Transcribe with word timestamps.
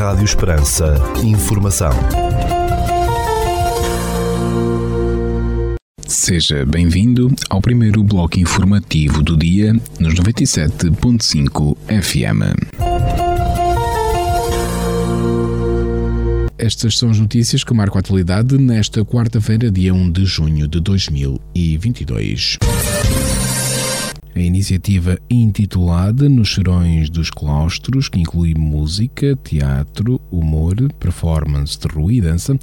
Rádio 0.00 0.24
Esperança. 0.24 0.94
Informação. 1.22 1.90
Seja 6.06 6.64
bem-vindo 6.64 7.30
ao 7.50 7.60
primeiro 7.60 8.02
bloco 8.02 8.40
informativo 8.40 9.22
do 9.22 9.36
dia 9.36 9.74
nos 9.98 10.14
97.5 10.14 11.76
FM. 12.02 12.40
Estas 16.56 16.96
são 16.96 17.10
as 17.10 17.18
notícias 17.18 17.62
que 17.62 17.74
marcam 17.74 17.98
a 17.98 18.00
atualidade 18.00 18.56
nesta 18.56 19.04
quarta-feira, 19.04 19.70
dia 19.70 19.92
1 19.92 20.12
de 20.12 20.24
junho 20.24 20.66
de 20.66 20.80
2022. 20.80 22.56
A 24.34 24.38
iniciativa 24.38 25.18
intitulada 25.28 26.28
Nos 26.28 26.54
Serões 26.54 27.10
dos 27.10 27.30
Claustros, 27.30 28.08
que 28.08 28.20
inclui 28.20 28.54
música, 28.54 29.36
teatro, 29.42 30.20
humor, 30.30 30.76
performance 31.00 31.76
de 31.76 31.88
rua 31.88 32.12
e 32.12 32.20
dança, 32.20 32.56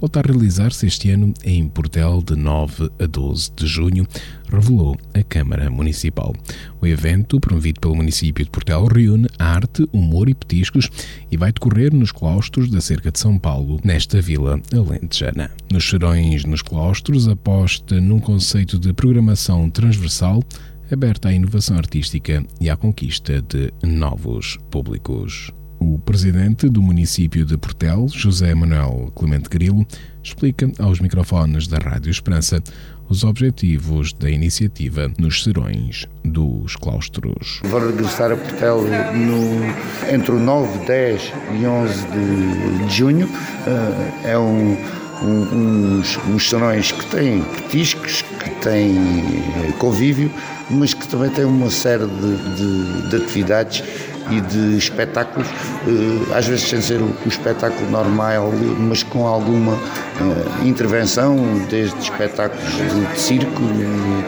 volta 0.00 0.20
a 0.20 0.22
realizar-se 0.22 0.86
este 0.86 1.10
ano 1.10 1.34
em 1.44 1.66
Portel 1.66 2.22
de 2.22 2.36
9 2.36 2.88
a 3.00 3.06
12 3.06 3.50
de 3.56 3.66
junho, 3.66 4.06
revelou 4.48 4.96
a 5.12 5.20
Câmara 5.24 5.68
Municipal. 5.68 6.32
O 6.80 6.86
evento, 6.86 7.40
promovido 7.40 7.80
pelo 7.80 7.96
município 7.96 8.44
de 8.44 8.50
Portel, 8.50 8.86
reúne 8.86 9.26
arte, 9.40 9.88
humor 9.92 10.28
e 10.28 10.34
petiscos 10.34 10.88
e 11.32 11.36
vai 11.36 11.52
decorrer 11.52 11.92
nos 11.92 12.12
claustros 12.12 12.70
da 12.70 12.80
Cerca 12.80 13.10
de 13.10 13.18
São 13.18 13.36
Paulo, 13.36 13.80
nesta 13.82 14.20
vila 14.20 14.60
alentejana. 14.72 15.50
Nos 15.70 15.88
Serões 15.88 16.44
nos 16.44 16.62
Claustros, 16.62 17.26
aposta 17.26 18.00
num 18.00 18.20
conceito 18.20 18.78
de 18.78 18.92
programação 18.92 19.68
transversal 19.68 20.44
aberta 20.90 21.28
à 21.28 21.32
inovação 21.32 21.76
artística 21.76 22.44
e 22.60 22.70
à 22.70 22.76
conquista 22.76 23.42
de 23.42 23.72
novos 23.82 24.58
públicos. 24.70 25.52
O 25.80 25.98
presidente 25.98 26.68
do 26.68 26.82
município 26.82 27.44
de 27.44 27.56
Portel, 27.56 28.08
José 28.08 28.52
Manuel 28.54 29.12
Clemente 29.14 29.48
Grilo, 29.48 29.86
explica 30.22 30.70
aos 30.78 31.00
microfones 31.00 31.68
da 31.68 31.78
Rádio 31.78 32.10
Esperança 32.10 32.60
os 33.08 33.24
objetivos 33.24 34.12
da 34.12 34.28
iniciativa 34.28 35.10
nos 35.18 35.42
serões 35.42 36.06
dos 36.24 36.76
claustros. 36.76 37.60
Vou 37.64 37.80
regressar 37.80 38.32
a 38.32 38.36
Portel 38.36 38.82
no, 39.14 40.12
entre 40.12 40.32
o 40.32 40.38
9, 40.38 40.84
10 40.84 41.32
e 41.60 41.66
11 41.66 41.94
de, 42.08 42.84
de 42.84 42.94
junho. 42.94 43.28
Eh, 43.66 44.30
é 44.32 44.38
um, 44.38 44.76
um, 45.22 45.98
uns, 45.98 46.18
uns 46.28 46.48
serões 46.48 46.92
que 46.92 47.06
têm 47.06 47.42
petiscos, 47.42 48.22
que 48.68 48.70
têm 48.70 49.72
convívio, 49.78 50.30
mas 50.70 50.92
que 50.92 51.06
também 51.08 51.30
têm 51.30 51.44
uma 51.44 51.70
série 51.70 52.06
de, 52.06 52.36
de, 52.54 53.08
de 53.08 53.16
atividades 53.16 53.82
e 54.30 54.42
de 54.42 54.76
espetáculos, 54.76 55.48
eh, 55.48 56.36
às 56.36 56.46
vezes 56.46 56.68
sem 56.68 56.82
ser 56.82 57.00
o, 57.00 57.14
espetáculo 57.26 57.90
normal, 57.90 58.52
mas 58.78 59.02
com 59.02 59.26
alguma 59.26 59.72
eh, 59.72 60.66
intervenção, 60.66 61.38
desde 61.70 61.98
espetáculos 61.98 62.62
de, 62.76 63.06
de 63.06 63.18
circo, 63.18 63.62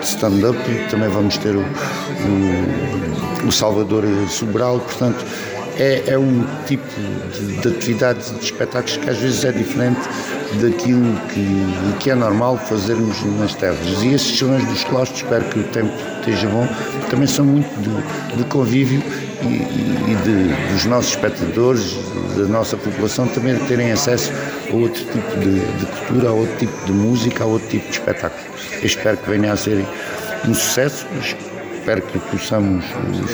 de 0.01 0.07
stand-up, 0.07 0.59
também 0.91 1.11
vamos 1.11 1.37
ter 1.37 1.55
o, 1.55 1.61
o, 1.61 3.49
o 3.49 3.53
Salvador 3.53 4.05
Sobral, 4.31 4.81
portanto 4.81 5.23
é, 5.79 6.05
é 6.07 6.19
um 6.19 6.47
tipo 6.67 6.89
de, 7.39 7.61
de 7.61 7.69
atividade 7.69 8.31
de 8.33 8.45
espetáculos 8.45 8.97
que 8.97 9.11
às 9.11 9.19
vezes 9.19 9.45
é 9.45 9.53
diferente 9.53 10.01
daquilo 10.59 11.17
que, 11.29 11.99
que 12.01 12.11
é 12.11 12.15
normal 12.15 12.59
fazermos 12.59 13.23
nas 13.39 13.55
terras. 13.55 14.03
E 14.03 14.15
esses 14.15 14.39
salões 14.39 14.65
dos 14.67 14.85
claustros, 14.85 15.23
espero 15.23 15.45
que 15.45 15.61
o 15.61 15.65
tempo 15.65 15.93
esteja 16.19 16.49
bom, 16.49 16.67
também 17.09 17.27
são 17.27 17.45
muito 17.45 17.71
de 18.37 18.45
convívio 18.45 19.03
e, 19.43 19.47
e 19.47 20.17
de, 20.25 20.73
dos 20.73 20.85
nossos 20.87 21.11
espectadores, 21.11 21.97
da 22.37 22.47
nossa 22.47 22.77
população, 22.77 23.27
também 23.29 23.57
terem 23.67 23.93
acesso 23.93 24.33
a 24.71 24.75
outro 24.75 25.05
tipo 25.05 25.39
de, 25.39 25.61
de 25.61 25.87
cultura, 25.87 26.29
a 26.29 26.33
outro 26.33 26.57
tipo 26.57 26.87
de 26.87 26.93
música, 26.93 27.45
a 27.45 27.47
outro 27.47 27.69
tipo 27.69 27.87
de 27.87 27.93
espetáculo. 27.93 28.43
Eu 28.73 28.87
espero 28.87 29.17
que 29.17 29.31
venha 29.31 29.53
a 29.53 29.57
ser 29.57 29.85
um 30.49 30.55
sucesso 30.55 31.07
espero 31.81 32.03
que 32.03 32.19
possamos 32.19 32.85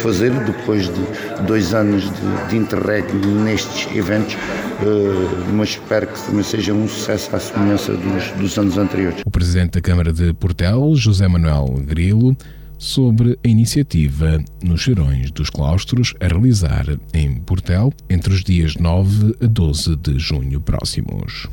fazer 0.03 0.33
depois 0.45 0.85
de 0.87 1.47
dois 1.47 1.75
anos 1.75 2.05
de, 2.05 2.49
de 2.49 2.57
interreg 2.57 3.05
nestes 3.43 3.95
eventos, 3.95 4.35
uh, 4.35 5.53
mas 5.53 5.71
espero 5.71 6.07
que 6.07 6.21
também 6.27 6.45
seja 6.45 6.73
um 6.73 6.87
sucesso 6.87 7.35
à 7.35 7.41
semelhança 7.41 7.93
dos, 7.93 8.31
dos 8.39 8.59
anos 8.59 8.79
anteriores. 8.79 9.23
O 9.27 9.31
Presidente 9.31 9.73
da 9.73 9.81
Câmara 9.81 10.13
de 10.13 10.33
Portel, 10.35 10.95
José 10.95 11.27
Manuel 11.27 11.67
Grilo, 11.85 12.37
sobre 12.79 13.39
a 13.45 13.49
iniciativa 13.49 14.39
nos 14.63 14.83
Cheirões 14.83 15.31
dos 15.33 15.51
Claustros 15.51 16.15
a 16.21 16.29
realizar 16.29 16.87
em 17.13 17.41
Portel 17.41 17.93
entre 18.09 18.33
os 18.33 18.45
dias 18.45 18.77
9 18.77 19.35
a 19.43 19.47
12 19.47 19.97
de 19.97 20.19
junho 20.19 20.61
próximos. 20.61 21.49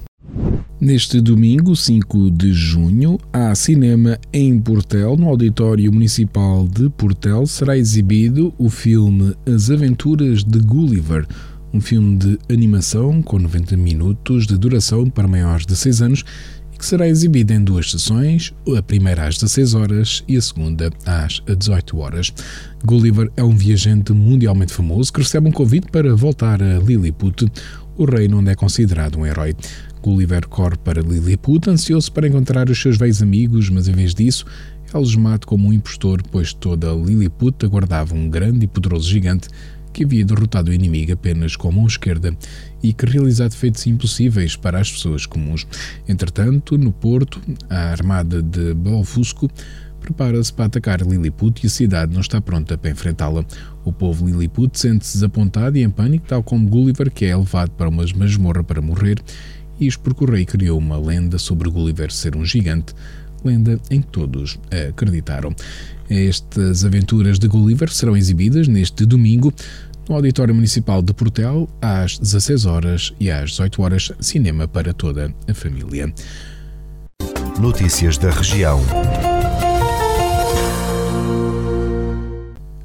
Neste 0.84 1.22
domingo, 1.22 1.78
5 1.78 2.30
de 2.30 2.52
junho, 2.52 3.18
há 3.32 3.56
cinema 3.56 4.20
em 4.34 4.60
Portel. 4.60 5.16
No 5.16 5.30
Auditório 5.30 5.90
Municipal 5.94 6.68
de 6.68 6.90
Portel 6.90 7.48
será 7.48 7.78
exibido 7.78 8.54
o 8.58 8.70
filme 8.70 9.34
As 9.46 9.72
Aventuras 9.72 10.44
de 10.44 10.60
Gulliver, 10.60 11.26
um 11.74 11.80
filme 11.80 12.18
de 12.18 12.38
animação 12.50 13.22
com 13.22 13.40
90 13.40 13.78
minutos 13.78 14.46
de 14.46 14.58
duração 14.58 15.10
para 15.10 15.26
maiores 15.26 15.66
de 15.66 15.74
6 15.74 16.02
anos 16.02 16.26
e 16.74 16.78
que 16.78 16.86
será 16.86 17.08
exibido 17.08 17.54
em 17.54 17.64
duas 17.64 17.90
sessões, 17.90 18.54
a 18.78 18.82
primeira 18.82 19.26
às 19.26 19.36
16 19.36 19.76
horas 19.76 20.24
e 20.28 20.36
a 20.36 20.42
segunda 20.42 20.92
às 21.06 21.42
18 21.48 21.98
horas. 21.98 22.34
Gulliver 22.84 23.32
é 23.38 23.44
um 23.44 23.56
viajante 23.56 24.12
mundialmente 24.12 24.74
famoso 24.74 25.14
que 25.14 25.22
recebe 25.22 25.48
um 25.48 25.54
convite 25.54 25.88
para 25.90 26.14
voltar 26.14 26.62
a 26.62 26.80
Lilliput, 26.80 27.50
o 27.98 28.04
reino 28.04 28.40
onde 28.40 28.52
é 28.52 28.56
considerado 28.56 29.18
um 29.18 29.26
herói. 29.26 29.56
Gulliver 30.04 30.46
corre 30.50 30.76
para 30.84 31.02
Lilliput, 31.02 31.70
ansioso 31.70 32.12
para 32.12 32.28
encontrar 32.28 32.70
os 32.70 32.80
seus 32.80 32.98
velhos 32.98 33.24
amigos, 33.24 33.70
mas 33.70 33.88
em 33.88 33.94
vez 33.94 34.14
disso, 34.14 34.46
é 34.94 34.98
algemado 34.98 35.48
como 35.48 35.70
um 35.70 35.74
impostor, 35.74 36.22
pois 36.30 36.52
toda 36.52 36.92
Lilliput 36.92 37.66
aguardava 37.66 38.14
um 38.14 38.30
grande 38.30 38.66
e 38.66 38.68
poderoso 38.68 39.10
gigante 39.10 39.48
que 39.94 40.04
havia 40.04 40.26
derrotado 40.26 40.72
o 40.72 40.74
inimigo 40.74 41.14
apenas 41.14 41.56
com 41.56 41.70
a 41.70 41.72
mão 41.72 41.88
esquerda 41.88 42.36
e 42.82 42.92
que 42.92 43.06
realizado 43.06 43.54
feitos 43.54 43.88
impossíveis 43.88 44.58
para 44.58 44.78
as 44.78 44.92
pessoas 44.92 45.26
comuns. 45.26 45.66
Entretanto, 46.06 46.78
no 46.78 46.92
porto, 46.92 47.40
a 47.70 47.92
armada 47.92 48.42
de 48.42 48.74
Belfusco 48.74 49.50
prepara-se 50.02 50.52
para 50.52 50.66
atacar 50.66 51.02
Lilliput 51.02 51.64
e 51.64 51.68
a 51.68 51.70
cidade 51.70 52.14
não 52.14 52.20
está 52.20 52.42
pronta 52.42 52.78
para 52.78 52.92
enfrentá-la. 52.92 53.46
O 53.86 53.94
povo 53.94 54.26
Lilliput 54.26 54.78
sente-se 54.78 55.14
desapontado 55.14 55.78
e 55.78 55.84
em 55.84 55.90
pânico, 55.90 56.26
tal 56.28 56.44
como 56.44 56.68
Gulliver, 56.68 57.10
que 57.10 57.24
é 57.24 57.38
levado 57.38 57.72
para 57.72 57.88
uma 57.88 58.04
masmorra 58.18 58.64
para 58.66 58.82
morrer 58.82 59.24
isto 59.88 60.02
porque 60.02 60.24
o 60.24 60.32
rei 60.32 60.46
criou 60.46 60.78
uma 60.78 60.98
lenda 60.98 61.38
sobre 61.38 61.70
Gulliver 61.70 62.12
ser 62.12 62.36
um 62.36 62.46
gigante, 62.46 62.94
lenda 63.44 63.80
em 63.90 64.02
que 64.02 64.08
todos 64.08 64.60
acreditaram. 64.90 65.56
Estas 66.10 66.84
aventuras 66.86 67.40
de 67.40 67.48
Gulliver 67.48 67.92
serão 67.92 68.16
exibidas 68.16 68.68
neste 68.68 69.06
domingo 69.06 69.54
no 70.08 70.16
Auditório 70.16 70.54
Municipal 70.54 71.02
de 71.02 71.14
Portel, 71.14 71.70
às 71.82 72.18
16 72.18 72.66
horas 72.66 73.14
e 73.20 73.32
às 73.32 73.52
18 73.52 73.82
horas, 73.82 74.12
cinema 74.20 74.68
para 74.68 74.94
toda 74.94 75.34
a 75.48 75.54
família. 75.54 76.14
Notícias 77.60 78.18
da 78.18 78.30
região. 78.30 78.82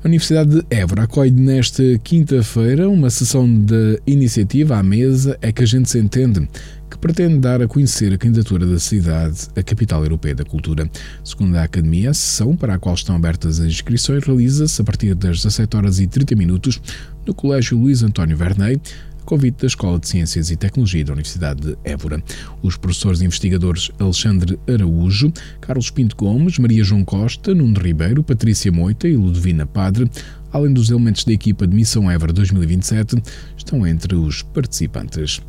A 0.08 0.10
Universidade 0.10 0.62
de 0.62 0.66
Évora 0.70 1.02
acolhe 1.02 1.30
nesta 1.30 1.82
quinta-feira 2.02 2.88
uma 2.88 3.10
sessão 3.10 3.46
da 3.62 3.98
iniciativa 4.06 4.78
à 4.78 4.82
mesa 4.82 5.36
É 5.42 5.52
que 5.52 5.62
a 5.62 5.66
gente 5.66 5.90
se 5.90 5.98
entende, 5.98 6.48
que 6.90 6.96
pretende 6.96 7.36
dar 7.36 7.60
a 7.60 7.68
conhecer 7.68 8.14
a 8.14 8.16
candidatura 8.16 8.64
da 8.64 8.78
cidade 8.78 9.48
à 9.54 9.62
Capital 9.62 10.02
Europeia 10.02 10.34
da 10.34 10.46
Cultura. 10.46 10.90
Segundo 11.22 11.56
a 11.56 11.62
Academia, 11.62 12.08
a 12.08 12.14
sessão 12.14 12.56
para 12.56 12.72
a 12.72 12.78
qual 12.78 12.94
estão 12.94 13.16
abertas 13.16 13.60
as 13.60 13.66
inscrições 13.66 14.24
realiza-se 14.24 14.80
a 14.80 14.84
partir 14.84 15.14
das 15.14 15.42
17 15.42 15.76
horas 15.76 16.00
e 16.00 16.06
30 16.06 16.34
minutos 16.36 16.80
no 17.26 17.34
Colégio 17.34 17.76
Luís 17.76 18.02
António 18.02 18.34
Vernei, 18.34 18.80
convite 19.28 19.60
da 19.60 19.66
Escola 19.66 19.98
de 19.98 20.08
Ciências 20.08 20.50
e 20.50 20.56
Tecnologia 20.56 21.04
da 21.04 21.12
Universidade 21.12 21.60
de 21.60 21.76
Évora. 21.84 22.22
Os 22.62 22.78
professores 22.78 23.20
investigadores 23.20 23.90
Alexandre 23.98 24.58
Araújo, 24.66 25.30
Carlos 25.60 25.90
Pinto 25.90 26.16
Gomes, 26.16 26.58
Maria 26.58 26.82
João 26.82 27.04
Costa, 27.04 27.54
Nuno 27.54 27.78
Ribeiro, 27.78 28.22
Patrícia 28.22 28.72
Moita 28.72 29.06
e 29.06 29.14
Ludovina 29.14 29.66
Padre, 29.66 30.10
além 30.50 30.72
dos 30.72 30.88
elementos 30.88 31.24
da 31.24 31.32
equipa 31.32 31.66
de 31.66 31.76
Missão 31.76 32.10
Évora 32.10 32.32
2027, 32.32 33.22
estão 33.54 33.86
entre 33.86 34.14
os 34.14 34.40
participantes. 34.40 35.42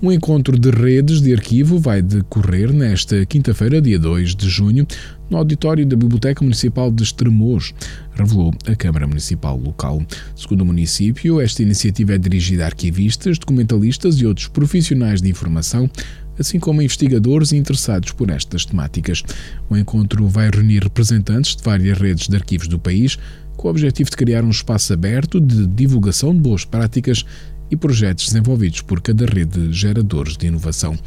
Um 0.00 0.12
encontro 0.12 0.56
de 0.56 0.70
redes 0.70 1.20
de 1.20 1.32
arquivo 1.32 1.76
vai 1.76 2.00
decorrer 2.00 2.72
nesta 2.72 3.26
quinta-feira, 3.26 3.82
dia 3.82 3.98
2 3.98 4.36
de 4.36 4.48
junho, 4.48 4.86
no 5.28 5.36
auditório 5.36 5.84
da 5.84 5.96
Biblioteca 5.96 6.44
Municipal 6.44 6.92
de 6.92 7.02
Estremoz, 7.02 7.74
revelou 8.14 8.54
a 8.64 8.76
Câmara 8.76 9.08
Municipal 9.08 9.58
local. 9.58 10.00
Segundo 10.36 10.60
o 10.60 10.64
município, 10.64 11.40
esta 11.40 11.64
iniciativa 11.64 12.14
é 12.14 12.18
dirigida 12.18 12.62
a 12.62 12.66
arquivistas, 12.66 13.40
documentalistas 13.40 14.20
e 14.20 14.26
outros 14.26 14.46
profissionais 14.46 15.20
de 15.20 15.28
informação, 15.28 15.90
assim 16.38 16.60
como 16.60 16.80
investigadores 16.80 17.52
interessados 17.52 18.12
por 18.12 18.30
estas 18.30 18.64
temáticas. 18.64 19.24
O 19.68 19.76
encontro 19.76 20.28
vai 20.28 20.48
reunir 20.48 20.84
representantes 20.84 21.56
de 21.56 21.62
várias 21.64 21.98
redes 21.98 22.28
de 22.28 22.36
arquivos 22.36 22.68
do 22.68 22.78
país, 22.78 23.18
com 23.56 23.66
o 23.66 23.70
objetivo 23.72 24.08
de 24.08 24.16
criar 24.16 24.44
um 24.44 24.50
espaço 24.50 24.92
aberto 24.92 25.40
de 25.40 25.66
divulgação 25.66 26.32
de 26.32 26.40
boas 26.40 26.64
práticas 26.64 27.24
e 27.70 27.76
projetos 27.76 28.26
desenvolvidos 28.26 28.82
por 28.82 29.00
cada 29.00 29.26
rede 29.26 29.68
de 29.68 29.72
geradores 29.72 30.36
de 30.36 30.46
inovação. 30.46 30.98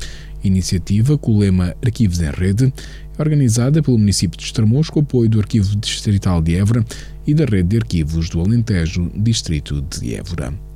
Iniciativa 0.43 1.17
com 1.17 1.33
o 1.33 1.39
lema 1.39 1.75
Arquivos 1.83 2.19
em 2.19 2.31
Rede 2.31 2.73
é 3.17 3.21
organizada 3.21 3.83
pelo 3.83 3.97
município 3.97 4.37
de 4.37 4.45
Estremoz 4.45 4.89
com 4.89 5.01
apoio 5.01 5.29
do 5.29 5.39
Arquivo 5.39 5.75
Distrital 5.75 6.41
de 6.41 6.55
Évora 6.55 6.83
e 7.27 7.33
da 7.33 7.45
Rede 7.45 7.69
de 7.69 7.77
Arquivos 7.77 8.29
do 8.29 8.39
Alentejo, 8.39 9.11
Distrito 9.15 9.81
de 9.81 10.15
Évora. 10.15 10.70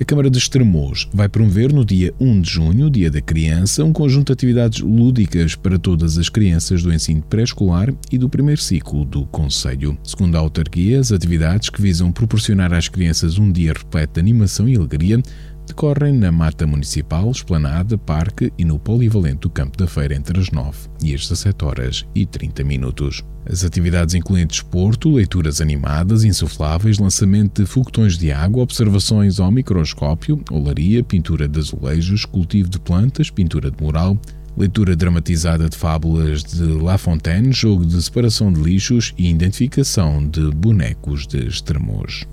A 0.00 0.04
Câmara 0.04 0.30
de 0.30 0.38
Estremoz 0.38 1.08
vai 1.12 1.28
promover 1.28 1.72
no 1.72 1.84
dia 1.84 2.14
1 2.20 2.40
de 2.40 2.50
junho, 2.50 2.88
Dia 2.88 3.10
da 3.10 3.20
Criança, 3.20 3.84
um 3.84 3.92
conjunto 3.92 4.28
de 4.28 4.32
atividades 4.32 4.78
lúdicas 4.80 5.56
para 5.56 5.76
todas 5.76 6.16
as 6.16 6.28
crianças 6.28 6.84
do 6.84 6.94
ensino 6.94 7.20
pré-escolar 7.20 7.92
e 8.12 8.16
do 8.16 8.28
primeiro 8.28 8.60
ciclo 8.60 9.04
do 9.04 9.26
Conselho. 9.26 9.98
Segundo 10.04 10.36
a 10.36 10.38
autarquia, 10.38 11.00
as 11.00 11.10
atividades 11.10 11.68
que 11.68 11.82
visam 11.82 12.12
proporcionar 12.12 12.72
às 12.72 12.86
crianças 12.86 13.38
um 13.38 13.50
dia 13.50 13.72
repleto 13.72 14.14
de 14.14 14.20
animação 14.20 14.68
e 14.68 14.76
alegria 14.76 15.20
decorrem 15.68 16.14
na 16.14 16.32
Mata 16.32 16.66
Municipal, 16.66 17.30
Esplanada, 17.30 17.96
Parque 17.96 18.52
e 18.58 18.64
no 18.64 18.78
Polivalente 18.78 19.40
do 19.40 19.50
Campo 19.50 19.76
da 19.76 19.86
Feira 19.86 20.14
entre 20.14 20.38
as 20.40 20.50
9 20.50 20.88
e 21.02 21.14
as 21.14 21.22
17 21.28 21.64
horas 21.64 22.06
e 22.14 22.26
30 22.26 22.64
minutos. 22.64 23.22
As 23.48 23.64
atividades 23.64 24.14
incluem 24.14 24.46
desporto, 24.46 25.10
leituras 25.10 25.60
animadas, 25.60 26.24
insufláveis, 26.24 26.98
lançamento 26.98 27.62
de 27.62 27.68
foguetões 27.68 28.18
de 28.18 28.32
água, 28.32 28.62
observações 28.62 29.38
ao 29.38 29.50
microscópio, 29.50 30.42
olaria, 30.50 31.04
pintura 31.04 31.46
de 31.46 31.58
azulejos, 31.58 32.24
cultivo 32.24 32.68
de 32.68 32.80
plantas, 32.80 33.30
pintura 33.30 33.70
de 33.70 33.82
mural, 33.82 34.18
leitura 34.56 34.96
dramatizada 34.96 35.68
de 35.68 35.76
fábulas 35.76 36.42
de 36.42 36.64
La 36.64 36.98
Fontaine, 36.98 37.52
jogo 37.52 37.86
de 37.86 38.02
separação 38.02 38.52
de 38.52 38.60
lixos 38.60 39.14
e 39.16 39.30
identificação 39.30 40.26
de 40.26 40.50
bonecos 40.50 41.26
de 41.26 41.46
extremos. 41.46 42.26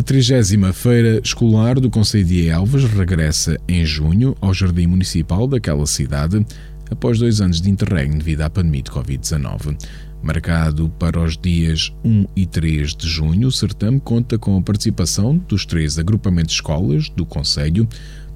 A 0.00 0.02
30 0.02 0.72
Feira 0.72 1.20
Escolar 1.22 1.78
do 1.78 1.90
Conselho 1.90 2.24
de 2.24 2.48
Elvas 2.48 2.84
regressa 2.84 3.58
em 3.68 3.84
junho 3.84 4.34
ao 4.40 4.54
Jardim 4.54 4.86
Municipal 4.86 5.46
daquela 5.46 5.86
cidade, 5.86 6.42
após 6.90 7.18
dois 7.18 7.42
anos 7.42 7.60
de 7.60 7.68
interregno 7.68 8.16
devido 8.16 8.40
à 8.40 8.48
pandemia 8.48 8.80
de 8.80 8.90
Covid-19. 8.90 9.76
Marcado 10.22 10.88
para 10.98 11.20
os 11.20 11.36
dias 11.36 11.92
1 12.02 12.24
e 12.34 12.46
3 12.46 12.96
de 12.96 13.06
junho, 13.06 13.48
o 13.48 13.52
certame 13.52 14.00
conta 14.00 14.38
com 14.38 14.56
a 14.56 14.62
participação 14.62 15.36
dos 15.36 15.66
três 15.66 15.98
agrupamentos 15.98 16.54
de 16.54 16.62
escolas 16.62 17.10
do 17.10 17.26
Conselho, 17.26 17.86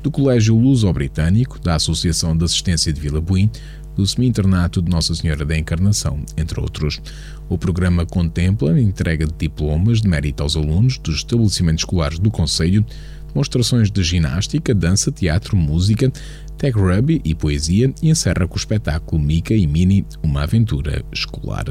do 0.03 0.11
Colégio 0.11 0.59
Luso-Britânico, 0.59 1.59
da 1.59 1.77
Associação 1.77 2.37
de 2.37 2.45
Assistência 2.45 2.93
de 2.93 3.01
Vila 3.01 3.23
Buim, 3.23 3.51
do 3.97 4.07
Semi-Internato 4.07 4.83
de 4.83 4.91
Nossa 4.91 5.15
Senhora 5.15 5.45
da 5.45 5.57
Encarnação, 5.57 6.21
entre 6.37 6.61
outros. 6.61 7.01
O 7.49 7.59
programa 7.59 8.05
contempla 8.05 8.73
a 8.73 8.81
entrega 8.81 9.27
de 9.27 9.35
diplomas 9.39 10.01
de 10.01 10.09
mérito 10.09 10.43
aos 10.43 10.57
alunos 10.57 10.99
dos 10.99 11.17
estabelecimentos 11.17 11.83
escolares 11.83 12.19
do 12.19 12.31
Conselho, 12.31 12.85
demonstrações 13.29 13.91
de 13.91 14.03
ginástica, 14.03 14.75
dança, 14.75 15.11
teatro, 15.11 15.57
música, 15.57 16.13
tag 16.57 16.79
rugby 16.79 17.21
e 17.25 17.35
poesia 17.35 17.93
e 18.03 18.11
encerra 18.11 18.47
com 18.47 18.55
o 18.55 18.59
espetáculo 18.59 19.21
Mika 19.21 19.55
e 19.55 19.67
Mini, 19.67 20.07
uma 20.23 20.43
aventura 20.43 21.05
escolar. 21.13 21.65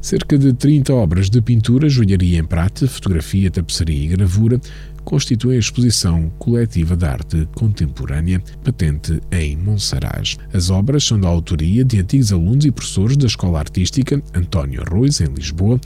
Cerca 0.00 0.38
de 0.38 0.52
30 0.52 0.94
obras 0.94 1.28
de 1.28 1.42
pintura, 1.42 1.88
joalharia 1.88 2.38
em 2.38 2.44
prata, 2.44 2.86
fotografia, 2.86 3.50
tapeçaria 3.50 4.04
e 4.04 4.08
gravura 4.08 4.60
constituem 5.06 5.56
a 5.56 5.60
exposição 5.60 6.30
coletiva 6.36 6.96
de 6.96 7.06
arte 7.06 7.48
contemporânea 7.54 8.42
patente 8.62 9.20
em 9.30 9.56
Monsaraz. 9.56 10.36
As 10.52 10.68
obras 10.68 11.04
são 11.04 11.18
da 11.18 11.28
autoria 11.28 11.84
de 11.84 12.00
antigos 12.00 12.32
alunos 12.32 12.64
e 12.66 12.72
professores 12.72 13.16
da 13.16 13.26
Escola 13.26 13.60
Artística 13.60 14.20
António 14.34 14.82
Arroz, 14.82 15.20
em 15.20 15.32
Lisboa, 15.32 15.80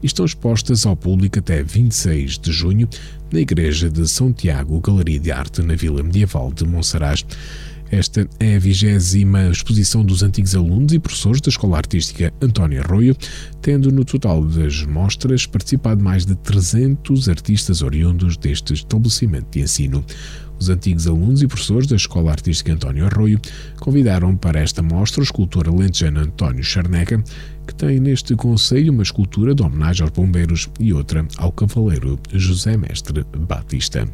e 0.00 0.06
estão 0.06 0.24
expostas 0.24 0.86
ao 0.86 0.96
público 0.96 1.40
até 1.40 1.62
26 1.64 2.38
de 2.38 2.52
junho 2.52 2.88
na 3.32 3.40
Igreja 3.40 3.90
de 3.90 4.08
São 4.08 4.32
Tiago, 4.32 4.80
Galeria 4.80 5.18
de 5.18 5.32
Arte 5.32 5.62
na 5.62 5.74
Vila 5.74 6.02
Medieval 6.02 6.52
de 6.52 6.64
Monsaraz. 6.64 7.26
Esta 7.90 8.28
é 8.38 8.54
a 8.54 8.58
vigésima 8.58 9.48
exposição 9.48 10.04
dos 10.04 10.22
antigos 10.22 10.54
alunos 10.54 10.92
e 10.92 10.98
professores 11.00 11.40
da 11.40 11.48
Escola 11.48 11.76
Artística 11.76 12.32
António 12.40 12.80
Arroio, 12.82 13.16
tendo 13.60 13.90
no 13.90 14.04
total 14.04 14.44
das 14.44 14.84
mostras 14.84 15.44
participado 15.44 16.02
mais 16.02 16.24
de 16.24 16.36
300 16.36 17.28
artistas 17.28 17.82
oriundos 17.82 18.36
deste 18.36 18.74
estabelecimento 18.74 19.48
de 19.50 19.62
ensino. 19.62 20.04
Os 20.56 20.68
antigos 20.68 21.08
alunos 21.08 21.42
e 21.42 21.48
professores 21.48 21.88
da 21.88 21.96
Escola 21.96 22.30
Artística 22.30 22.72
António 22.72 23.06
Arroio 23.06 23.40
convidaram 23.80 24.36
para 24.36 24.60
esta 24.60 24.82
mostra 24.82 25.20
o 25.20 25.24
escultor 25.24 25.66
alentejano 25.66 26.20
António 26.20 26.62
Charneca, 26.62 27.20
que 27.66 27.74
tem 27.74 27.98
neste 27.98 28.36
conselho 28.36 28.92
uma 28.92 29.02
escultura 29.02 29.52
de 29.52 29.62
homenagem 29.62 30.02
aos 30.02 30.12
bombeiros 30.12 30.68
e 30.78 30.92
outra 30.92 31.26
ao 31.38 31.50
cavaleiro 31.50 32.20
José 32.32 32.76
Mestre 32.76 33.24
Batista. 33.36 34.06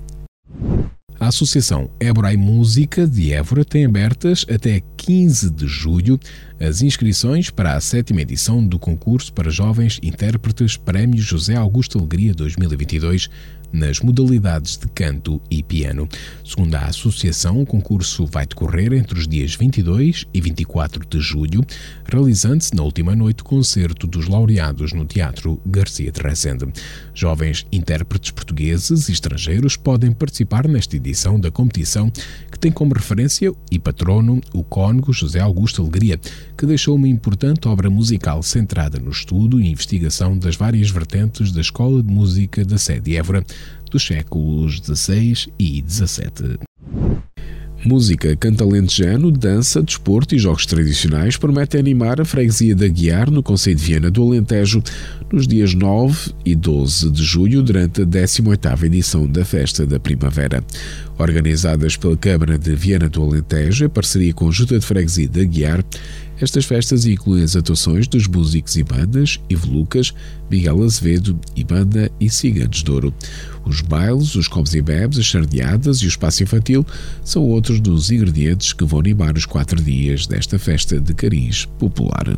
A 1.18 1.28
Associação 1.28 1.90
Évora 1.98 2.30
e 2.30 2.36
Música 2.36 3.06
de 3.06 3.32
Évora 3.32 3.64
tem 3.64 3.86
abertas 3.86 4.44
até 4.50 4.82
15 4.98 5.50
de 5.50 5.66
julho 5.66 6.20
as 6.60 6.82
inscrições 6.82 7.48
para 7.48 7.74
a 7.74 7.80
sétima 7.80 8.20
edição 8.20 8.64
do 8.64 8.78
concurso 8.78 9.32
para 9.32 9.50
jovens 9.50 9.98
intérpretes 10.02 10.76
Prémio 10.76 11.18
José 11.18 11.54
Augusto 11.54 11.98
Alegria 11.98 12.34
2022 12.34 13.30
nas 13.76 14.00
modalidades 14.00 14.78
de 14.78 14.88
canto 14.88 15.40
e 15.50 15.62
piano. 15.62 16.08
Segundo 16.42 16.74
a 16.74 16.86
Associação, 16.86 17.60
o 17.60 17.66
concurso 17.66 18.24
vai 18.24 18.46
decorrer 18.46 18.94
entre 18.94 19.18
os 19.18 19.28
dias 19.28 19.54
22 19.54 20.24
e 20.32 20.40
24 20.40 21.06
de 21.06 21.20
julho, 21.20 21.64
realizando-se 22.10 22.74
na 22.74 22.82
última 22.82 23.14
noite 23.14 23.42
o 23.42 23.44
concerto 23.44 24.06
dos 24.06 24.26
laureados 24.26 24.94
no 24.94 25.04
Teatro 25.04 25.60
Garcia 25.66 26.10
de 26.10 26.20
Rezende. 26.20 26.66
Jovens 27.14 27.66
intérpretes 27.70 28.30
portugueses 28.30 29.08
e 29.08 29.12
estrangeiros 29.12 29.76
podem 29.76 30.10
participar 30.10 30.66
nesta 30.66 30.96
edição 30.96 31.38
da 31.38 31.50
competição, 31.50 32.10
que 32.56 32.60
tem 32.60 32.72
como 32.72 32.94
referência 32.94 33.52
e 33.70 33.78
patrono 33.78 34.40
o 34.54 34.64
cônego 34.64 35.12
José 35.12 35.40
Augusto 35.40 35.82
Alegria, 35.82 36.18
que 36.56 36.64
deixou 36.64 36.96
uma 36.96 37.06
importante 37.06 37.68
obra 37.68 37.90
musical 37.90 38.42
centrada 38.42 38.98
no 38.98 39.10
estudo 39.10 39.60
e 39.60 39.68
investigação 39.68 40.38
das 40.38 40.56
várias 40.56 40.88
vertentes 40.88 41.52
da 41.52 41.60
Escola 41.60 42.02
de 42.02 42.10
Música 42.10 42.64
da 42.64 42.78
sede 42.78 43.14
Évora 43.14 43.44
dos 43.90 44.06
séculos 44.06 44.76
XVI 44.78 45.52
e 45.58 45.84
XVII. 45.86 46.65
Música, 47.86 48.34
canto 48.34 48.64
alentejano, 48.64 49.30
dança, 49.30 49.80
desporto 49.80 50.34
e 50.34 50.38
jogos 50.40 50.66
tradicionais 50.66 51.36
prometem 51.36 51.78
animar 51.78 52.20
a 52.20 52.24
freguesia 52.24 52.74
da 52.74 52.88
Guiar 52.88 53.30
no 53.30 53.44
Conselho 53.44 53.76
de 53.76 53.84
Viana 53.84 54.10
do 54.10 54.24
Alentejo 54.24 54.82
nos 55.32 55.46
dias 55.46 55.72
9 55.72 56.32
e 56.44 56.56
12 56.56 57.12
de 57.12 57.22
julho 57.22 57.62
durante 57.62 58.02
a 58.02 58.04
18ª 58.04 58.82
edição 58.82 59.24
da 59.28 59.44
Festa 59.44 59.86
da 59.86 60.00
Primavera. 60.00 60.64
Organizadas 61.16 61.96
pela 61.96 62.16
Câmara 62.16 62.58
de 62.58 62.74
Viana 62.74 63.08
do 63.08 63.22
Alentejo 63.22 63.84
em 63.84 63.88
parceria 63.88 64.34
com 64.34 64.48
a 64.48 64.50
Junta 64.50 64.80
de 64.80 64.84
Freguesia 64.84 65.28
da 65.28 65.44
Guiar, 65.44 65.84
estas 66.40 66.64
festas 66.64 67.06
incluem 67.06 67.42
as 67.42 67.56
atuações 67.56 68.06
dos 68.06 68.26
músicos 68.26 68.76
e 68.76 68.82
bandas 68.82 69.40
Ivo 69.48 69.70
Lucas, 69.70 70.12
Miguel 70.50 70.82
Azevedo 70.82 71.38
e 71.54 71.64
banda 71.64 72.10
e 72.20 72.28
Ciganos 72.28 72.82
de 72.82 72.90
Ouro. 72.90 73.14
Os 73.64 73.80
bailes, 73.80 74.34
os 74.34 74.48
comes 74.48 74.74
e 74.74 74.82
bebes, 74.82 75.18
as 75.18 75.30
sardeadas 75.30 75.98
e 75.98 76.06
o 76.06 76.08
espaço 76.08 76.42
infantil 76.42 76.84
são 77.24 77.42
outros 77.42 77.80
dos 77.80 78.10
ingredientes 78.10 78.72
que 78.72 78.84
vão 78.84 79.00
animar 79.00 79.36
os 79.36 79.46
quatro 79.46 79.82
dias 79.82 80.26
desta 80.26 80.58
festa 80.58 81.00
de 81.00 81.14
cariz 81.14 81.64
popular. 81.78 82.36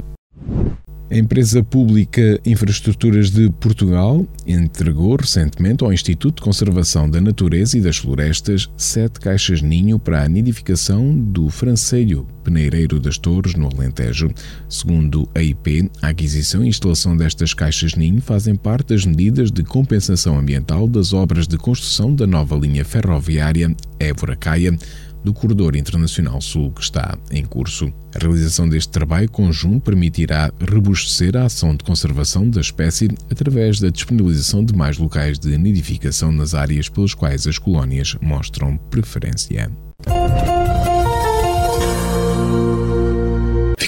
A 1.10 1.16
empresa 1.16 1.64
pública 1.64 2.38
Infraestruturas 2.44 3.30
de 3.30 3.48
Portugal 3.52 4.26
entregou 4.46 5.16
recentemente 5.16 5.82
ao 5.82 5.90
Instituto 5.90 6.36
de 6.36 6.42
Conservação 6.42 7.08
da 7.08 7.18
Natureza 7.18 7.78
e 7.78 7.80
das 7.80 7.96
Florestas 7.96 8.68
sete 8.76 9.18
caixas 9.18 9.62
ninho 9.62 9.98
para 9.98 10.22
a 10.22 10.28
nidificação 10.28 11.18
do 11.18 11.48
francelho 11.48 12.26
peneireiro 12.44 13.00
das 13.00 13.16
Torres, 13.16 13.54
no 13.54 13.70
Alentejo. 13.74 14.30
Segundo 14.68 15.26
a 15.34 15.42
IP, 15.42 15.90
a 16.02 16.08
aquisição 16.08 16.62
e 16.62 16.68
instalação 16.68 17.16
destas 17.16 17.54
caixas 17.54 17.94
ninho 17.94 18.20
fazem 18.20 18.54
parte 18.54 18.88
das 18.88 19.06
medidas 19.06 19.50
de 19.50 19.62
compensação 19.62 20.38
ambiental 20.38 20.86
das 20.86 21.14
obras 21.14 21.48
de 21.48 21.56
construção 21.56 22.14
da 22.14 22.26
nova 22.26 22.54
linha 22.54 22.84
ferroviária 22.84 23.74
Évora-Caia 23.98 24.76
do 25.24 25.32
Corredor 25.32 25.76
Internacional 25.76 26.40
Sul 26.40 26.70
que 26.70 26.82
está 26.82 27.16
em 27.30 27.44
curso. 27.44 27.92
A 28.14 28.18
realização 28.18 28.68
deste 28.68 28.90
trabalho 28.90 29.30
conjunto 29.30 29.84
permitirá 29.84 30.50
robustecer 30.70 31.36
a 31.36 31.44
ação 31.44 31.74
de 31.74 31.84
conservação 31.84 32.48
da 32.48 32.60
espécie 32.60 33.08
através 33.30 33.80
da 33.80 33.90
disponibilização 33.90 34.64
de 34.64 34.74
mais 34.74 34.98
locais 34.98 35.38
de 35.38 35.56
nidificação 35.56 36.32
nas 36.32 36.54
áreas 36.54 36.88
pelas 36.88 37.14
quais 37.14 37.46
as 37.46 37.58
colónias 37.58 38.16
mostram 38.20 38.76
preferência. 38.90 39.70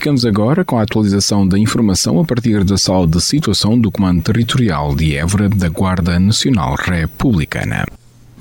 Ficamos 0.01 0.25
agora 0.25 0.65
com 0.65 0.79
a 0.79 0.83
atualização 0.83 1.47
da 1.47 1.59
informação 1.59 2.21
a 2.21 2.25
partir 2.25 2.65
da 2.65 2.79
sala 2.79 3.07
de 3.07 3.21
situação 3.21 3.79
do 3.79 3.93
Comando 3.93 4.23
Territorial 4.23 4.95
de 4.95 5.15
Évora 5.15 5.47
da 5.47 5.69
Guarda 5.69 6.19
Nacional 6.19 6.75
Republicana. 6.75 7.85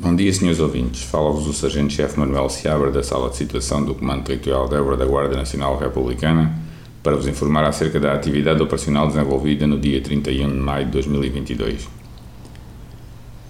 Bom 0.01 0.15
dia, 0.15 0.31
senhores 0.31 0.61
ouvintes. 0.61 1.01
Fala-vos 1.01 1.45
o 1.45 1.51
Sargento-Chefe 1.51 2.17
Manuel 2.17 2.47
Seabra 2.47 2.89
da 2.89 3.03
Sala 3.03 3.29
de 3.29 3.35
Situação 3.35 3.83
do 3.83 3.93
Comando 3.93 4.23
Territorial 4.23 4.69
de 4.69 4.75
Évora 4.75 4.95
da 4.95 5.05
Guarda 5.05 5.35
Nacional 5.35 5.77
Republicana 5.77 6.57
para 7.03 7.17
vos 7.17 7.27
informar 7.27 7.65
acerca 7.65 7.99
da 7.99 8.13
atividade 8.13 8.63
operacional 8.63 9.07
desenvolvida 9.07 9.67
no 9.67 9.77
dia 9.77 9.99
31 9.99 10.47
de 10.47 10.55
maio 10.55 10.85
de 10.85 10.91
2022. 10.93 11.89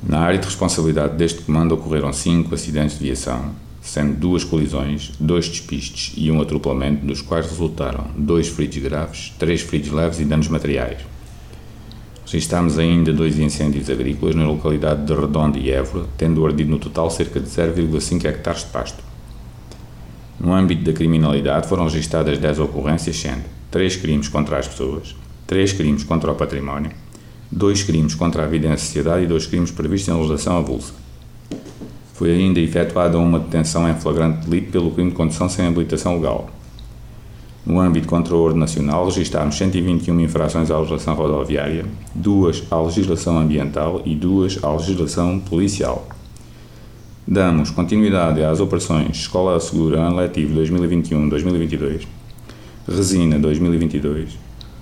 Na 0.02 0.22
área 0.22 0.40
de 0.40 0.46
responsabilidade 0.46 1.18
deste 1.18 1.44
comando 1.44 1.76
ocorreram 1.76 2.12
cinco 2.12 2.56
acidentes 2.56 2.98
de 2.98 3.06
viação, 3.06 3.52
sendo 3.80 4.16
duas 4.16 4.44
colisões, 4.44 5.12
dois 5.20 5.48
despistes 5.48 6.16
e 6.18 6.32
um 6.32 6.42
atropelamento, 6.42 7.06
dos 7.06 7.22
quais 7.22 7.46
resultaram 7.46 8.08
dois 8.18 8.48
feridos 8.48 8.80
graves, 8.80 9.36
três 9.38 9.62
feridos 9.62 9.92
leves 9.92 10.20
e 10.20 10.26
danos 10.26 10.48
materiais. 10.48 10.98
Registámos 12.32 12.78
ainda 12.78 13.12
dois 13.12 13.40
incêndios 13.40 13.90
agrícolas 13.90 14.36
na 14.36 14.46
localidade 14.46 15.04
de 15.04 15.14
Redondo 15.16 15.58
e 15.58 15.72
Évora, 15.72 16.06
tendo 16.16 16.46
ardido 16.46 16.70
no 16.70 16.78
total 16.78 17.10
cerca 17.10 17.40
de 17.40 17.48
0,5 17.48 18.24
hectares 18.24 18.62
de 18.62 18.68
pasto. 18.68 19.04
No 20.40 20.54
âmbito 20.54 20.84
da 20.84 20.94
criminalidade 20.94 21.68
foram 21.68 21.86
registadas 21.86 22.38
10 22.38 22.60
ocorrências, 22.60 23.18
sendo 23.18 23.42
3 23.72 23.96
crimes 23.96 24.30
contra 24.30 24.60
as 24.60 24.68
pessoas, 24.68 25.16
3 25.48 25.74
crimes 25.74 26.04
contra 26.04 26.32
o 26.32 26.36
património, 26.36 26.92
2 27.52 27.82
crimes 27.82 28.14
contra 28.14 28.44
a 28.44 28.48
vida 28.48 28.68
em 28.68 28.78
sociedade 28.78 29.24
e 29.24 29.28
2 29.28 29.48
crimes 29.48 29.72
previstos 29.72 30.14
em 30.14 30.16
legislação 30.16 30.58
avulsa. 30.58 30.94
Foi 32.14 32.30
ainda 32.32 32.60
efetuada 32.60 33.18
uma 33.18 33.40
detenção 33.40 33.90
em 33.90 33.96
flagrante 33.96 34.48
delito 34.48 34.72
pelo 34.72 34.92
crime 34.92 35.10
de 35.10 35.16
condução 35.16 35.50
sem 35.50 35.66
habilitação 35.66 36.18
legal. 36.18 36.48
No 37.66 37.80
âmbito 37.80 38.08
contra 38.08 38.34
o 38.36 38.42
ordem 38.42 38.60
nacional, 38.60 39.06
registámos 39.06 39.58
121 39.58 40.20
infrações 40.22 40.72
à 40.72 40.78
legislação 40.78 41.14
rodoviária, 41.14 41.86
duas 42.16 42.64
à 42.72 42.82
legislação 42.82 43.38
ambiental 43.38 44.02
e 44.06 44.16
duas 44.16 44.58
à 44.64 44.72
legislação 44.72 45.40
policial. 45.40 46.08
Damos 47.28 47.70
continuidade 47.70 48.44
às 48.44 48.60
operações 48.60 49.18
Escola 49.18 49.60
Segura 49.60 50.00
Ano 50.00 50.16
Letivo 50.16 50.60
2021-2022, 50.60 52.08
Resina 52.88 53.38
2022, 53.38 54.32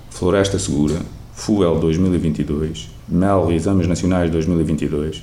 Floresta 0.08 0.58
Segura, 0.58 0.96
Fuel 1.34 1.78
2022, 1.78 2.88
MEL 3.06 3.52
Exames 3.52 3.86
Nacionais 3.86 4.30
2022, 4.30 5.22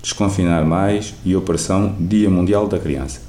Desconfinar 0.00 0.64
Mais 0.64 1.14
e 1.22 1.36
Operação 1.36 1.94
Dia 2.00 2.30
Mundial 2.30 2.66
da 2.66 2.78
Criança. 2.78 3.27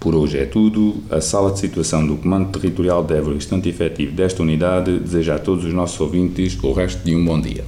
Por 0.00 0.14
hoje 0.14 0.38
é 0.38 0.46
tudo. 0.46 0.94
A 1.10 1.20
sala 1.20 1.52
de 1.52 1.58
situação 1.58 2.06
do 2.06 2.16
Comando 2.16 2.50
Territorial 2.50 3.04
de 3.04 3.14
Évora, 3.14 3.36
instante 3.36 3.68
efetivo 3.68 4.12
desta 4.12 4.42
unidade, 4.42 4.98
deseja 4.98 5.34
a 5.34 5.38
todos 5.38 5.66
os 5.66 5.74
nossos 5.74 6.00
ouvintes 6.00 6.58
o 6.62 6.72
resto 6.72 7.04
de 7.04 7.14
um 7.14 7.22
bom 7.22 7.38
dia. 7.38 7.62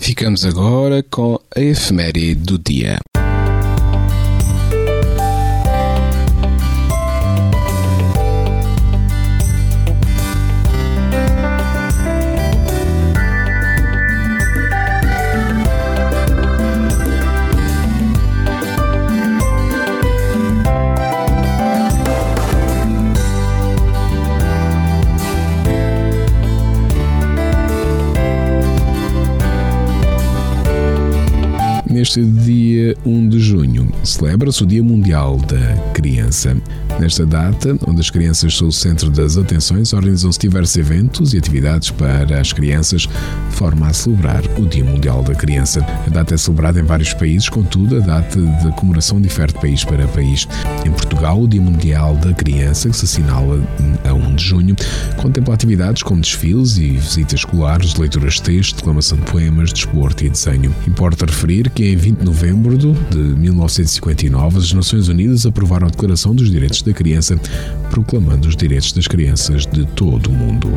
Ficamos 0.00 0.44
agora 0.44 1.04
com 1.08 1.38
a 1.54 1.60
efeméride 1.60 2.34
do 2.34 2.58
dia. 2.58 2.98
Neste 32.16 32.32
dia 32.32 32.55
1 33.06 33.28
de 33.28 33.38
junho, 33.38 33.88
celebra-se 34.02 34.64
o 34.64 34.66
Dia 34.66 34.82
Mundial 34.82 35.38
da 35.38 35.76
Criança. 35.92 36.56
Nesta 36.98 37.24
data, 37.24 37.76
onde 37.86 38.00
as 38.00 38.10
crianças 38.10 38.56
são 38.56 38.68
o 38.68 38.72
centro 38.72 39.10
das 39.10 39.36
atenções, 39.36 39.92
organizam-se 39.92 40.38
diversos 40.38 40.76
eventos 40.76 41.34
e 41.34 41.38
atividades 41.38 41.90
para 41.90 42.40
as 42.40 42.52
crianças, 42.52 43.02
de 43.02 43.54
forma 43.54 43.86
a 43.86 43.92
celebrar 43.92 44.42
o 44.58 44.66
Dia 44.66 44.84
Mundial 44.84 45.22
da 45.22 45.34
Criança. 45.34 45.86
A 46.06 46.10
data 46.10 46.34
é 46.34 46.36
celebrada 46.36 46.80
em 46.80 46.84
vários 46.84 47.12
países, 47.12 47.48
contudo, 47.48 47.96
a 47.96 48.00
data 48.00 48.40
de 48.40 48.72
comemoração 48.72 49.20
difere 49.20 49.52
de 49.52 49.60
país 49.60 49.84
para 49.84 50.08
país. 50.08 50.48
Em 50.84 50.90
Portugal, 50.90 51.42
o 51.42 51.46
Dia 51.46 51.60
Mundial 51.60 52.16
da 52.16 52.32
Criança, 52.32 52.88
que 52.88 52.96
se 52.96 53.04
assinala 53.04 53.62
a 54.04 54.12
1 54.12 54.34
de 54.34 54.44
junho, 54.44 54.76
contempla 55.16 55.54
atividades 55.54 56.02
como 56.02 56.20
desfiles 56.20 56.76
e 56.78 56.92
visitas 56.92 57.40
escolares, 57.40 57.94
leituras 57.94 58.34
de 58.34 58.42
texto, 58.42 58.76
declamação 58.76 59.18
de 59.18 59.30
poemas, 59.30 59.72
desporto 59.72 60.24
e 60.24 60.28
desenho. 60.28 60.74
Importa 60.88 61.26
referir 61.26 61.70
que 61.70 61.84
em 61.84 61.96
20 61.96 62.18
de 62.18 62.24
novembro 62.24 62.95
de 63.10 63.18
1959, 63.18 64.58
as 64.58 64.72
Nações 64.72 65.08
Unidas 65.08 65.46
aprovaram 65.46 65.86
a 65.86 65.90
Declaração 65.90 66.34
dos 66.34 66.50
Direitos 66.50 66.82
da 66.82 66.92
Criança, 66.92 67.38
proclamando 67.90 68.48
os 68.48 68.56
direitos 68.56 68.92
das 68.92 69.06
crianças 69.06 69.66
de 69.66 69.84
todo 69.86 70.30
o 70.30 70.32
mundo. 70.32 70.68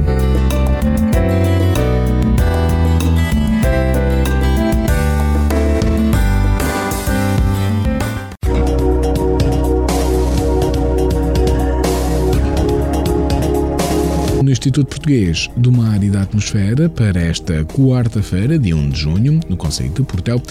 No 14.49 14.53
Instituto 14.53 14.87
Português 14.87 15.47
do 15.55 15.71
Mar 15.71 16.03
e 16.03 16.09
da 16.09 16.23
Atmosfera 16.23 16.89
para 16.89 17.21
esta 17.21 17.63
quarta-feira, 17.65 18.57
dia 18.57 18.75
1 18.75 18.89
de 18.89 18.99
junho, 18.99 19.39
no 19.47 19.55
Conselho 19.55 19.91
de 19.91 20.01
Portel, 20.01 20.41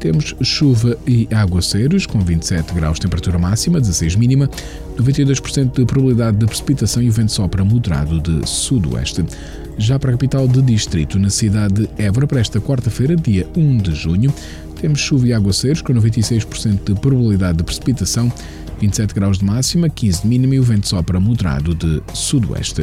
temos 0.00 0.34
chuva 0.42 0.96
e 1.06 1.28
aguaceiros, 1.30 2.06
com 2.06 2.18
27 2.18 2.72
graus 2.72 2.94
de 2.94 3.02
temperatura 3.02 3.38
máxima, 3.38 3.78
16 3.78 4.16
mínima, 4.16 4.48
92% 4.96 5.74
de 5.74 5.84
probabilidade 5.84 6.38
de 6.38 6.46
precipitação 6.46 7.02
e 7.02 7.10
o 7.10 7.12
vento 7.12 7.30
sopra 7.30 7.62
moderado 7.62 8.20
de 8.20 8.48
sudoeste. 8.48 9.22
Já 9.76 9.98
para 9.98 10.08
a 10.08 10.12
capital 10.14 10.48
de 10.48 10.62
distrito, 10.62 11.18
na 11.18 11.28
cidade 11.28 11.86
de 11.86 12.02
Évora, 12.02 12.26
para 12.26 12.40
esta 12.40 12.58
quarta-feira, 12.58 13.14
dia 13.14 13.46
1 13.54 13.76
de 13.76 13.94
junho, 13.94 14.32
temos 14.80 14.98
chuva 14.98 15.28
e 15.28 15.32
aguaceiros, 15.34 15.82
com 15.82 15.92
96% 15.92 16.94
de 16.94 17.00
probabilidade 17.00 17.58
de 17.58 17.64
precipitação, 17.64 18.32
27 18.82 19.14
graus 19.14 19.38
de 19.38 19.44
máxima, 19.44 19.88
15 19.88 20.22
de 20.22 20.28
mínima 20.28 20.56
e 20.56 20.60
o 20.60 20.62
vento 20.64 20.88
sopra 20.88 21.20
moderado 21.20 21.72
de 21.74 22.02
sudoeste. 22.12 22.82